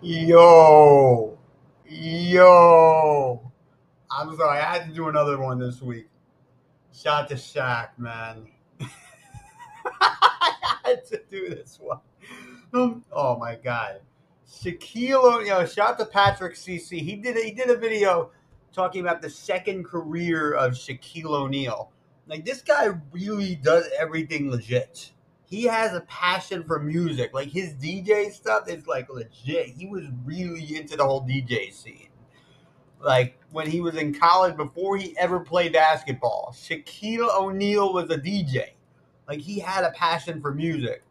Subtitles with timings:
[0.00, 1.36] Yo,
[1.84, 3.52] yo.
[4.08, 6.08] I'm sorry, I had to do another one this week.
[6.94, 8.46] Shot to Shaq, man.
[9.84, 10.52] I
[10.84, 11.98] had to do this one.
[12.72, 14.02] Um, oh my god.
[14.48, 17.00] Shaquille O'Neal, shout to Patrick CC.
[17.00, 18.30] He did he did a video
[18.72, 21.90] talking about the second career of Shaquille O'Neal.
[22.28, 25.10] Like this guy really does everything legit.
[25.48, 27.32] He has a passion for music.
[27.32, 29.68] Like his DJ stuff is like legit.
[29.68, 32.08] He was really into the whole DJ scene.
[33.00, 38.18] Like when he was in college before he ever played basketball, Shaquille O'Neal was a
[38.18, 38.72] DJ.
[39.26, 41.02] Like he had a passion for music.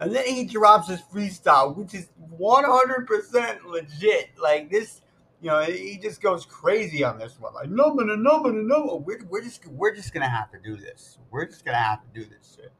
[0.00, 4.30] And then he drops his freestyle, which is 100% legit.
[4.42, 5.02] Like this,
[5.40, 7.54] you know, he just goes crazy on this one.
[7.54, 9.04] Like, no, no, no, no, no, no.
[9.06, 11.18] We're, we're just we're just gonna have to do this.
[11.30, 12.72] We're just gonna have to do this shit.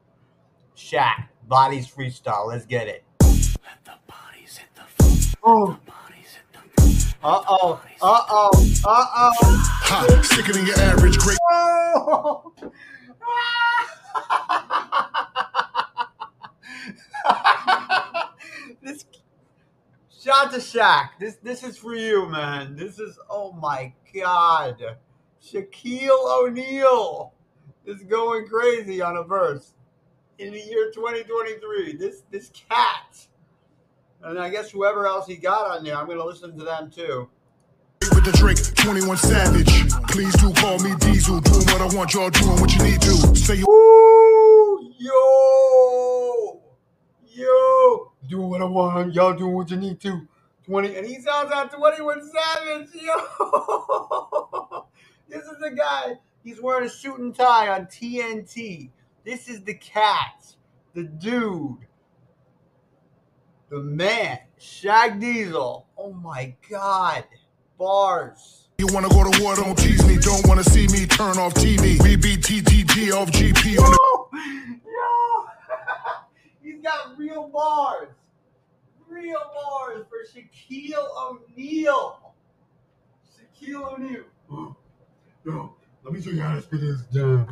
[0.75, 2.47] Shaq, bodies freestyle.
[2.47, 3.03] Let's get it.
[3.21, 3.31] Let
[3.85, 5.17] the bodies hit the floor.
[5.43, 5.67] Oh.
[5.67, 6.91] The bodies hit the floor.
[7.23, 7.81] Uh oh.
[8.01, 8.51] Uh oh.
[8.85, 9.31] Uh oh.
[9.85, 11.37] Ha, sicker than your average great.
[11.49, 12.51] Oh.
[18.83, 19.05] this
[20.21, 21.11] shot to Shaq.
[21.19, 22.75] This this is for you, man.
[22.75, 24.83] This is oh my god.
[25.41, 27.31] Shaquille O'Neal
[27.85, 29.71] is going crazy on a verse
[30.39, 31.97] in the year 2023.
[31.97, 33.27] This this cat.
[34.23, 37.29] And I guess whoever else he got on there, I'm gonna listen to them too.
[38.13, 39.89] With the Drake, 21 Savage.
[40.09, 41.41] Please do call me Diesel.
[41.41, 43.35] Doing what I want, y'all doing what you need to.
[43.35, 44.93] Say you Woo!
[44.97, 46.61] Yo!
[47.27, 48.11] Yo!
[48.27, 50.27] Do what I want, y'all do what you need to.
[50.65, 52.89] 20 and he sounds like 21 Savage.
[52.95, 54.87] Yo!
[55.29, 56.13] this is the guy.
[56.43, 58.89] He's wearing a suit and tie on TNT.
[59.25, 60.45] This is the cat,
[60.93, 61.79] the dude,
[63.69, 65.87] the man, Shaq Diesel.
[65.97, 67.23] Oh my god.
[67.79, 68.67] Bars.
[68.77, 70.17] You wanna go to war, don't tease me.
[70.17, 71.99] Don't wanna see me turn off TV.
[72.03, 74.29] We beat TTG off GP on the Yo!
[74.85, 75.45] Yo!
[76.61, 78.09] He's got real bars.
[79.09, 82.35] Real bars for Shaquille O'Neal.
[83.33, 84.23] Shaquille O'Neal.
[85.45, 85.73] Yo,
[86.03, 87.51] let me show you how to spit this down.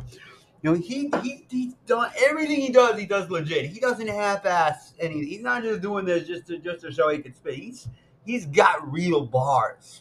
[0.64, 3.66] You know, he, he he's done everything he does, he does legit.
[3.66, 5.26] He doesn't half ass anything.
[5.26, 7.56] He's not just doing this just to just to show he can spit.
[7.56, 7.86] He's
[8.24, 10.00] he's got real bars.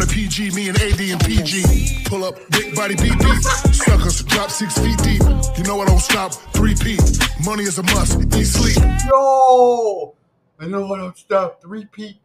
[0.00, 2.02] PG, me and AD and PG.
[2.06, 3.40] Pull up, big body BB.
[3.72, 5.22] Suckers, drop six feet deep.
[5.56, 6.98] You know I don't stop, three P.
[7.44, 8.78] Money is a must, eat sleep.
[9.08, 10.16] Yo!
[10.58, 11.62] I know I don't stop.
[11.62, 12.20] Three P.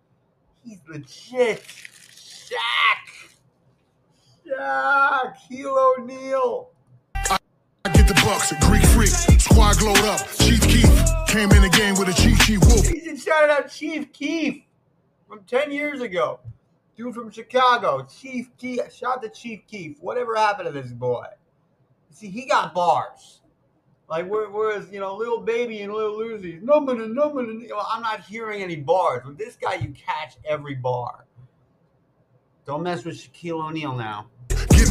[0.64, 1.64] He's legit.
[2.12, 3.30] Shaq.
[4.44, 5.36] Shaq.
[5.52, 6.72] Shaquille O'Neal.
[8.26, 9.40] Bucks, Greek freak.
[9.40, 10.90] Squad glowed up, Chief Keef.
[11.28, 12.84] Came in the game with a cheat sheet whoop.
[13.04, 14.64] Just shouted out Chief Keef
[15.30, 16.40] from 10 years ago.
[16.98, 18.04] Dude from Chicago.
[18.06, 18.92] Chief Keef.
[18.92, 20.00] Shout to Chief Keef.
[20.02, 21.26] Whatever happened to this boy?
[22.10, 23.42] See, he got bars.
[24.10, 27.84] Like, where- whereas, you know, Little Baby and Little no, no, no, no, you know,
[27.88, 29.24] I'm not hearing any bars.
[29.24, 31.26] With this guy, you catch every bar.
[32.66, 34.32] Don't mess with Shaquille O'Neal now.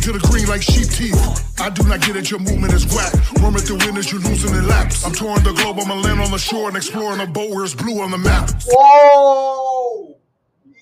[0.05, 1.17] Into the green like sheep teeth.
[1.59, 3.11] I do not get it, your movement is whack.
[3.11, 5.03] The winners, you losing in laps.
[5.03, 7.73] I'm touring the globe, I'ma land on the shore and exploring a boat where it's
[7.73, 8.51] blue on the map.
[8.67, 10.19] Whoa!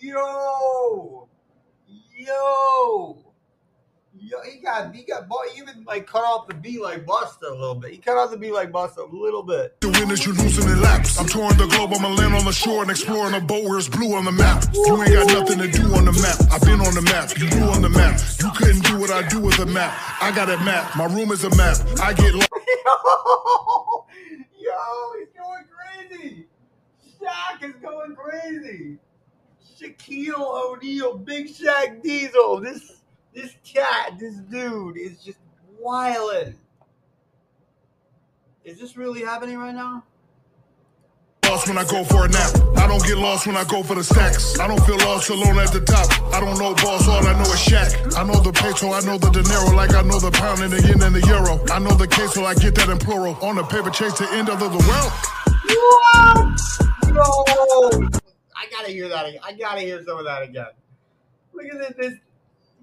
[0.01, 1.29] Yo!
[2.19, 3.22] Yo!
[4.33, 7.55] Yo, he got he got boy even like cut off the beat like Buster a
[7.55, 7.91] little bit.
[7.91, 9.79] He cut off the beat like Buster a little bit.
[9.83, 11.21] The winners, you losing in laps.
[11.21, 13.89] I'm touring the globe, I'ma land on the shore and exploring a boat where it's
[13.89, 14.65] blue on the map.
[14.73, 16.41] You ain't got nothing to do on the map.
[16.51, 18.19] I've been on the map, you blew on the map.
[18.41, 19.93] You couldn't do what I do with a map.
[20.23, 21.77] I got a map, my room is a map.
[22.01, 22.49] I get lost.
[24.65, 26.47] Yo, yo, he's going crazy.
[27.21, 28.97] Shaq is going crazy.
[29.79, 32.61] Shaquille O'Neal, Big Shaq Diesel.
[32.61, 33.02] This
[33.35, 35.39] this cat, this dude is just
[35.83, 36.55] wildin'.
[38.65, 40.05] Is this really happening right now?
[41.53, 42.51] lost when I go for a nap.
[42.79, 44.59] I don't get lost when I go for the stacks.
[44.59, 46.09] I don't feel lost alone at the top.
[46.33, 48.17] I don't know boss, all I know is Shaq.
[48.17, 50.81] I know the peso, I know the dinero, like I know the pound and the
[50.81, 51.61] yen and the euro.
[51.71, 53.37] I know the queso, I get that in plural.
[53.43, 55.13] On the paper chase the end of the world.
[55.69, 56.57] What?
[57.13, 58.09] Yo!
[58.57, 59.41] I gotta hear that again.
[59.45, 60.73] I gotta hear some of that again.
[61.53, 62.15] Look at this.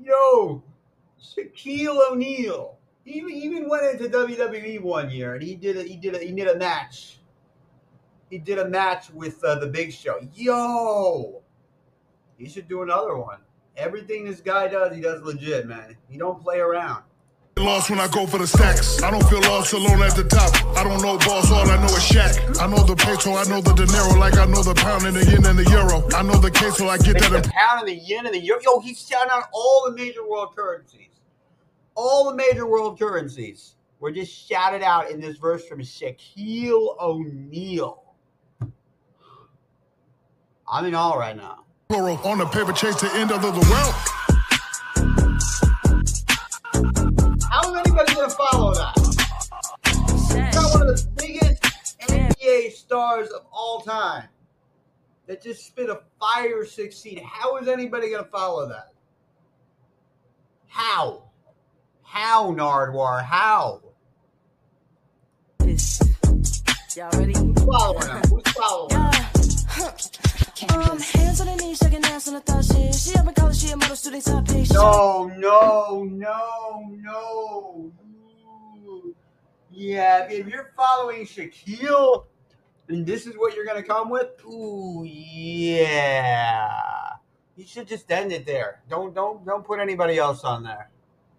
[0.01, 0.63] Yo,
[1.22, 2.78] Shaquille O'Neal.
[3.04, 6.19] He even, even went into WWE one year and he did a, he did a,
[6.19, 7.19] he did a match.
[8.30, 10.19] He did a match with uh, the Big Show.
[10.36, 11.42] Yo,
[12.38, 13.40] he should do another one.
[13.75, 15.96] Everything this guy does, he does legit, man.
[16.10, 17.04] He don't play around.
[17.59, 19.03] Lost when I go for the stacks.
[19.03, 20.56] I don't feel lost alone at the top.
[20.77, 22.57] I don't know boss, all I know is Shaq.
[22.61, 25.25] I know the peso, I know the dinero, like I know the pound and the
[25.29, 26.07] yen and the euro.
[26.15, 27.29] I know the queso, I get that.
[27.31, 28.61] the In- pound and the yen and the euro.
[28.63, 31.09] Yo, he's shouting out all the major world currencies.
[31.95, 38.03] All the major world currencies were just shouted out in this verse from Shaquille O'Neal.
[40.71, 41.65] I'm in all right now.
[41.89, 43.94] Plural on the paper chase to end of the world.
[47.89, 48.94] How is anybody going to follow that?
[49.88, 54.25] He's got one of the biggest NBA stars of all time
[55.25, 57.24] that just spit a fire 16.
[57.24, 58.94] How is anybody going to follow that?
[60.68, 61.24] How?
[62.03, 63.24] How, Nardwuar?
[63.24, 63.81] How?
[66.95, 67.33] Y'all ready?
[67.38, 68.21] Who's following him?
[68.30, 70.19] Who's following him?
[70.67, 72.94] Um, hands on the knees, shaking ass on the thought shit.
[72.94, 74.73] She up in college, she a model student top bitch.
[74.73, 77.91] No, no, no, no.
[79.71, 82.25] Yeah, if you're following Shaquille,
[82.89, 86.69] and this is what you're gonna come with, ooh, yeah.
[87.56, 88.81] You should just end it there.
[88.89, 90.89] Don't, don't, don't put anybody else on there.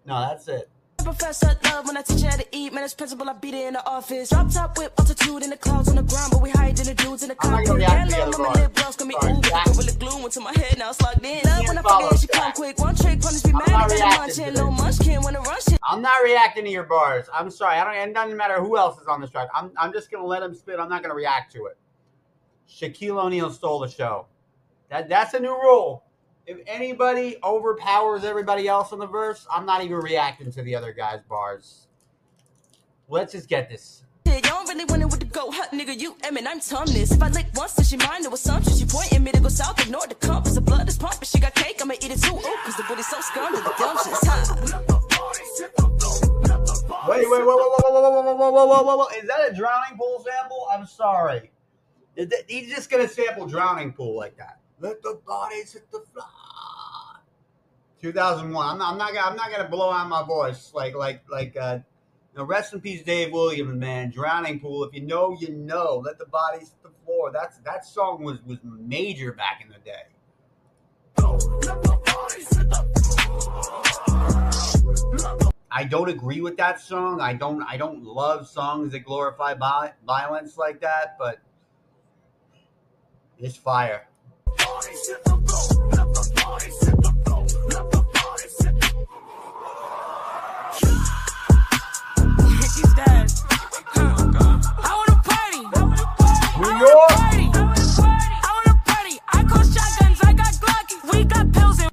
[0.05, 0.67] No, that's it.
[1.03, 2.73] Professor love when I teach her how to eat.
[2.73, 4.29] Man, as principal, I beat it in the office.
[4.29, 6.93] Drop top whip, altitude in the clouds on the ground, but we hide in the
[6.93, 7.89] dudes in the I'm not gonna cockpit.
[7.89, 9.65] react to Yeah, the love, other my lip gloss gonna be ooh, Jack.
[9.65, 11.41] but really glue into my head, now it's locked in.
[11.45, 12.79] Love when I forget, she come quick.
[12.79, 15.21] One trick, punish be I'm mad, not and then reacting munch to in, no munchkin
[15.23, 15.79] when I run shit.
[15.83, 17.25] I'm not reacting to your bars.
[17.33, 17.77] I'm sorry.
[17.77, 18.09] I don't.
[18.09, 19.49] It doesn't matter who else is on this track.
[19.53, 19.71] I'm.
[19.77, 20.79] I'm just gonna let him spit.
[20.79, 21.77] I'm not gonna react to it.
[22.69, 24.27] Shaquille O'Neal stole the show.
[24.89, 26.03] That that's a new rule.
[26.47, 30.91] If anybody overpowers everybody else on the verse, I'm not even reacting to the other
[30.91, 31.87] guy's bars.
[33.07, 34.03] Let's just get this.
[34.25, 35.99] Y'all don't really want it with the go hut, nigga.
[35.99, 37.11] You I'm Tumnus.
[37.13, 38.73] If I lick once, then she mine, no assumption.
[38.73, 40.55] She pointing me to go south, ignore the compass.
[40.55, 42.35] The blood is pumping, she got cake, I'ma eat it too.
[42.35, 44.89] Ooh, cause the booty's so scummy, the dumpsters, huh?
[47.07, 49.23] Wait, wait, wait, wait, wait, wait, wait, wait, wait, wait, wait, wait.
[49.23, 50.67] Is that a drowning pool sample?
[50.71, 51.51] I'm sorry.
[52.47, 54.60] He's just gonna sample drowning pool like that.
[54.81, 56.25] Let the bodies hit the floor.
[58.01, 58.67] 2001.
[58.67, 58.93] I'm not.
[58.93, 59.15] I'm not.
[59.15, 61.55] I'm not gonna blow out my voice like like like.
[61.55, 61.79] uh
[62.33, 64.09] you know, rest in peace, Dave Williams, man.
[64.09, 64.85] Drowning pool.
[64.85, 66.01] If you know, you know.
[66.03, 67.29] Let the bodies hit the floor.
[67.31, 70.07] That's that song was was major back in the day.
[75.69, 77.21] I don't agree with that song.
[77.21, 77.61] I don't.
[77.63, 81.17] I don't love songs that glorify violence like that.
[81.19, 81.39] But
[83.37, 84.07] it's fire.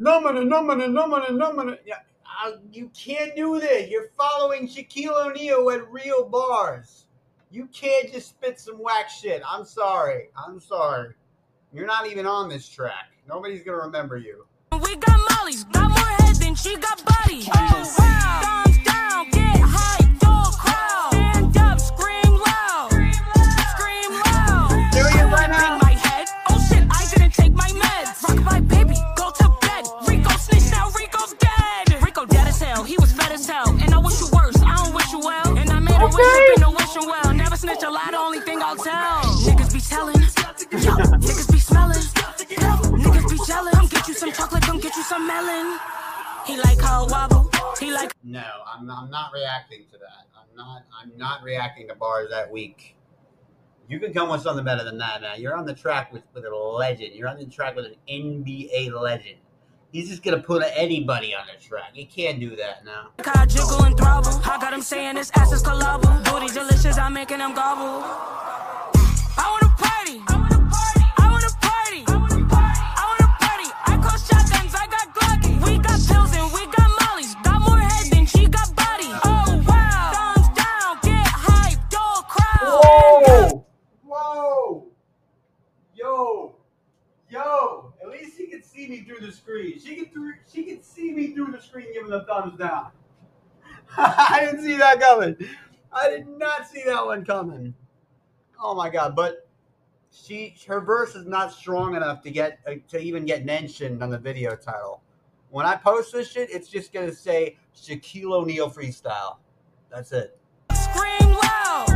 [0.00, 1.76] No money, no money, no money, no money.
[1.85, 1.97] Yeah,
[2.73, 3.91] you can't do this.
[3.91, 7.06] You're following Shaquille O'Neal at real bars.
[7.50, 9.43] You can't just spit some whack shit.
[9.49, 10.31] I'm sorry.
[10.37, 11.14] I'm sorry.
[11.73, 13.12] You're not even on this track.
[13.29, 14.47] Nobody's gonna remember you.
[14.73, 15.65] we got mollies.
[15.65, 17.47] Got more head than she got body.
[17.55, 18.65] Oh wow.
[46.49, 47.50] He like how wobble.
[47.78, 50.26] He like No, I'm, I'm not reacting to that.
[50.35, 50.83] I'm not.
[50.99, 52.97] I'm not reacting to bars that weak.
[53.87, 55.43] You can come with something better than that, man.
[55.43, 57.14] You're on the track with, with a legend.
[57.14, 59.37] You're on the track with an NBA legend.
[59.93, 61.90] He's just gonna put anybody on the track.
[61.93, 63.11] He can't do that now.
[63.19, 64.40] I jiggle and throbble.
[64.47, 66.25] I got him saying his ass is collabo.
[66.25, 66.97] Booty delicious.
[66.97, 68.48] I'm making him gobble.
[89.18, 89.78] Through the screen.
[89.78, 92.90] She can through, she can see me through the screen giving a thumbs down.
[93.96, 95.37] I didn't see that coming.
[95.92, 97.75] I did not see that one coming.
[98.60, 99.16] Oh my god!
[99.16, 99.48] But
[100.12, 104.10] she her verse is not strong enough to get uh, to even get mentioned on
[104.10, 105.02] the video title.
[105.50, 109.38] When I post this shit, it's just gonna say Shaquille O'Neal freestyle.
[109.90, 110.38] That's it.
[110.72, 111.87] Scream loud.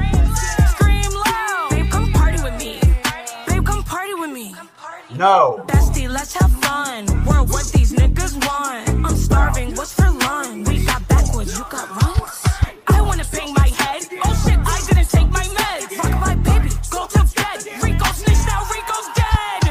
[0.70, 1.68] Scream loud.
[1.70, 2.80] Babe, come party with me.
[3.46, 4.54] Babe, come party with me.
[5.16, 5.62] No.
[5.66, 7.06] Bestie, let's have fun.
[7.26, 8.88] We're what these niggas want.
[9.06, 9.74] I'm starving.
[9.74, 10.68] What's for lunch?
[10.68, 11.56] We got backwards.
[11.56, 12.42] You got runs.
[12.88, 14.04] I wanna bang my head.
[14.24, 15.92] Oh shit, I didn't take my med.
[15.98, 16.70] Rock my baby.
[16.90, 17.58] Go to bed.
[17.82, 18.64] Rico snitched out.
[18.72, 19.62] Rico's dead.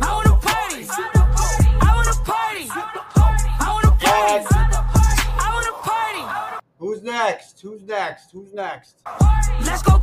[0.00, 0.86] I wanna party.
[0.88, 2.68] I wanna party.
[2.70, 4.46] I wanna party.
[5.38, 6.60] I wanna party.
[6.78, 7.60] Who's next?
[7.60, 8.32] Who's next?
[8.32, 8.96] Who's next?
[9.60, 9.93] Let's go.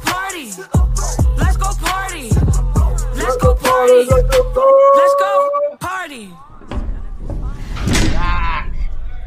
[3.81, 4.09] Party.
[4.95, 6.33] Let's go party.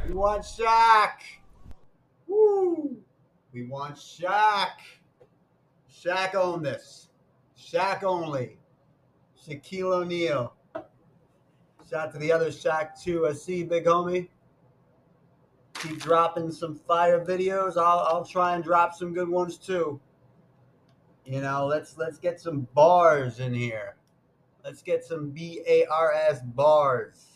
[0.06, 1.12] We want Shaq.
[2.26, 2.96] Woo.
[3.52, 4.68] We want Shaq.
[5.92, 7.08] Shaq own this.
[7.58, 8.58] Shaq only.
[9.46, 10.54] Shaquille O'Neal.
[11.90, 13.26] Shout out to the other Shaq too.
[13.26, 14.28] I see big homie.
[15.74, 17.76] Keep dropping some fire videos.
[17.76, 20.00] I'll, I'll try and drop some good ones too.
[21.26, 23.96] You know, let's let's get some bars in here.
[24.64, 27.26] Let's get some B A R S bars.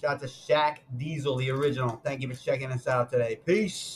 [0.00, 2.00] Shout out to Shaq Diesel, the original.
[2.02, 3.40] Thank you for checking us out today.
[3.44, 3.86] Peace.